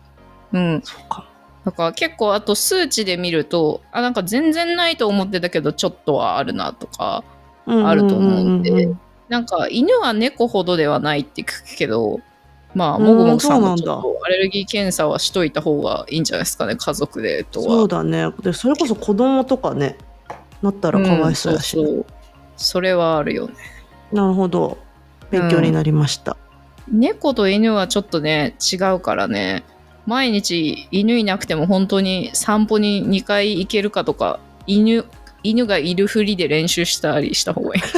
[0.52, 1.26] うんそうか。
[1.64, 7.22] だから結構あと数値で見るとあなんか全然ないと思ってたけどちょっとはあるなとか
[7.66, 12.20] あると思うんでんなんか犬は猫ほどではないって聞くけど
[12.74, 17.66] まあうんもぐもぐさんもちょっとアレルギー検査はしといた方がいいんじゃないですかね家族でとは。
[17.66, 18.30] そうだね。
[18.42, 19.96] で、それこそ子供とかね、
[20.62, 22.06] なったらかわいそうやし、んそうそう
[22.56, 23.54] それはあるよね。
[24.12, 24.78] なるほど。
[25.30, 26.36] 勉強になりました。
[26.88, 29.64] 猫と犬はちょっとね違うからね
[30.06, 35.04] 毎日犬いなくても本当に散歩に2回行けるかとか犬
[35.42, 37.82] 犬がいるふりで練習したりした方がいい。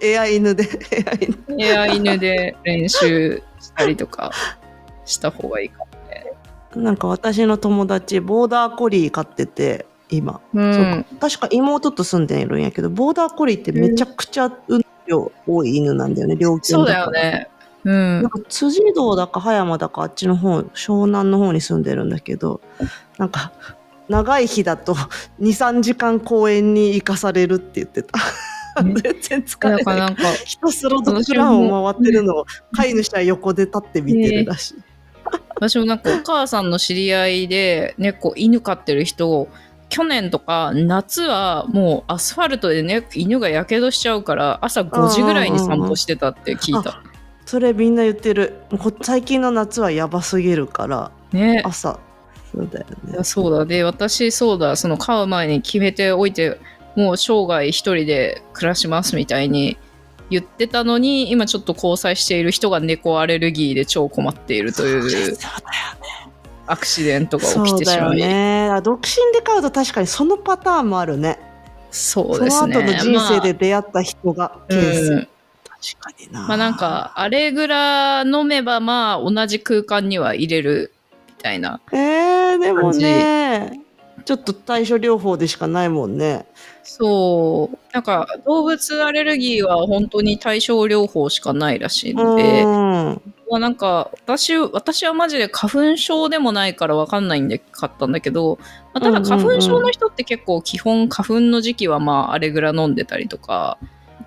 [0.00, 0.68] エア犬で、
[1.58, 2.18] エア犬。
[2.18, 4.30] で練習したりとか
[5.04, 6.32] した方がいいかもね。
[6.76, 10.40] なんか私の友達、ボーダーコリー飼ってて、今。
[10.52, 11.06] うん。
[11.18, 17.48] 確か妹と住んでいるんやけど、ボーダーコリーってめちゃくちゃ運量多い犬なんだよね、猟犬そうだからだよね。
[17.84, 18.22] うん。
[18.22, 18.30] なん。
[18.30, 22.60] か辻堂だか葉山だかあっちの方湘南の方に住んでるんだけど
[23.18, 23.52] なんか
[24.08, 24.94] 長い日だと
[25.40, 28.18] 23時間公園に行かされるって言ってた。
[28.82, 29.96] 全然疲れない。
[29.98, 34.74] なんか、ひたすらドッグランを回ってるのを飼い主は横で立って見てるらしい、
[35.54, 39.46] 私もなんかお母さんの知り合いで猫、犬飼ってる人、
[39.90, 47.00] 去年とか夏はもうアスファルトでね、犬がやけどしちゃうから朝5時ぐらいに散歩してたって聞いた。
[47.46, 48.62] それみんな言ってる。
[48.78, 51.62] こ最近の夏はやばすぎるからね。
[51.64, 51.98] 朝。
[52.52, 53.24] そうだよね。
[53.24, 53.66] そうだ。
[53.66, 56.58] で、私、そうだ、その飼う前に決めておいて、
[56.96, 59.76] もう生涯一人で暮らしますみたいに
[60.30, 65.36] 言ってたのに、今ちょっと交際している人が猫アレルギーで超困っているというだよね。
[66.66, 68.18] アクシデントが起きてしまい。
[68.18, 68.70] ね。
[68.70, 71.38] あ独身で飼うと確かにそのパターンもあるね。
[71.90, 72.50] そうですね。
[72.50, 75.28] その後の人生で出会った人がケース、うん、
[75.84, 76.48] 確かにな。
[76.48, 80.92] まあなんか、アレグラ飲めばまあ同じ空間には入れる
[81.28, 81.80] みたいな。
[81.92, 83.80] えー、でもね、
[84.24, 86.46] ちょっと対処療法でしかないもんね。
[86.82, 87.78] そう。
[87.92, 93.34] なんか動物アレルギーは本当に対症療法しかないらしいので、うん。
[93.50, 98.58] まあなんか私、私はマジで花粉症でもないからわかんないんで買ったんだけど、
[98.94, 103.76] まあ、ただ花粉症の人って結構基本花粉の時期はまあアレグラ飲んでたりとか、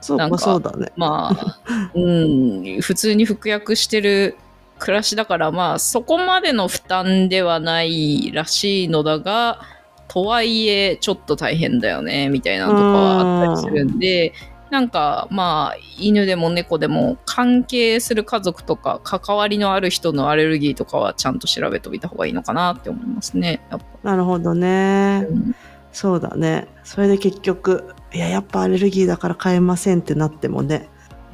[0.02, 0.92] そうか、なんかそうだね。
[0.96, 1.62] まあ、
[1.94, 4.36] うん、普通に服薬してる
[4.80, 9.60] 暮らしだから、まあ、そこまでの負担ではないらしいのだが、
[10.08, 14.34] とはいえ、ちょっと大変だよね、みたいなのとかはあったりするんで、
[14.70, 23.62] なんか、まあ、犬でも猫でも関係する家族とか、関わりのある人のアレルギーとかはちゃんと調べておいた方がいいのかなって思いますね。
[24.04, 25.26] なるほどね。
[25.30, 25.56] うん
[25.98, 26.68] そうだね。
[26.84, 30.88] それで結局、いや、やっぱアレルギーだから買えませんってなってもね、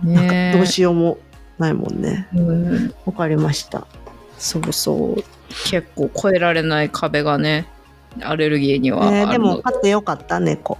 [0.03, 1.17] なんかどうしようも
[1.59, 2.27] ないもんね。
[2.35, 3.85] うんわかりました。
[4.37, 5.23] そうそう。
[5.69, 7.67] 結構越えられない壁がね、
[8.21, 10.77] アレルギーにはあえーでも買ってよかった、猫。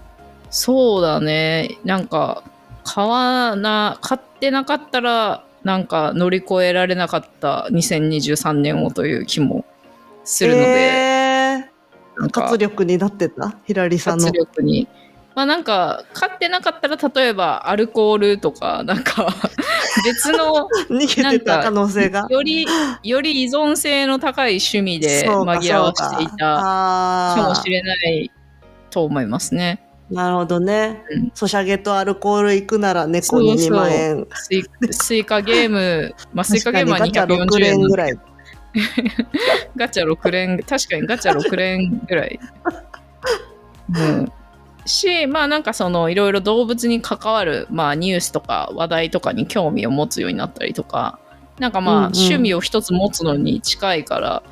[0.50, 1.78] そうだね。
[1.84, 2.44] なんか、
[2.84, 9.64] 買わな、買ってなかったら、なんか乗り越えられなかった2023年をという気も
[10.26, 13.56] するので、えー、活力になってた？
[13.66, 14.38] ひらりさんの活。
[14.38, 14.88] 力に。
[15.36, 19.28] まあなんか、買ってなかったら、例えばアルコールとか、なんか、
[20.06, 22.26] 別の、逃げてた可能性が。
[22.30, 22.66] より、
[23.04, 28.32] より依存性の高い趣味で紛らわしていたたかもしれない
[28.90, 29.84] と思いますね。
[30.12, 31.32] なるほどねうん。
[31.34, 34.28] ソシャゲとアルコール行くなら猫に2万円。
[34.34, 38.20] スイスイカゲーム、 まあ、スイカゲームは確かにガチャ6 240円連ぐらい。
[39.76, 42.40] ガチャ6連、確かにガチャ6連ぐらい。
[43.96, 44.32] うん、
[44.86, 51.20] し、まあなんかそのいろいろ動物に関わる、まあ、ニュースとか話題とかに興味を持つようになったりとか、
[51.60, 54.44] なんかまあ、趣味を一つ持つのに近いから、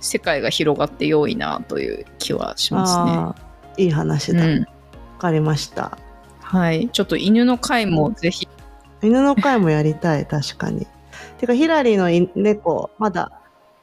[0.00, 3.42] 世界が広がって良いなという気はします
[3.78, 3.84] ね。
[3.84, 4.40] いい話だ。
[4.40, 4.66] わ、うん、
[5.18, 5.98] かりました。
[6.40, 6.88] はい。
[6.90, 8.46] ちょっと犬の回もぜひ、
[9.02, 10.86] 犬の会もやりたい、確かに。
[11.38, 13.32] てか、ヒラリーのい猫、まだ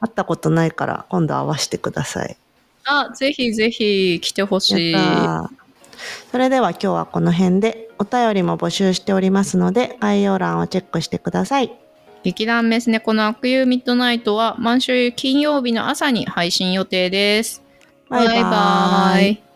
[0.00, 2.36] 会ったことないから、今度会わせてください。
[2.84, 4.94] あ、ぜひぜひ来てほしい。
[6.30, 11.72] それでは今日はこの辺で、お便りも募集しておりますので、概要欄をチェックしてください。
[12.22, 17.62] 劇団メス猫の悪友ミッドナイトは毎週金曜日の朝に配信予定です。
[18.08, 19.51] バイバーイバイバイ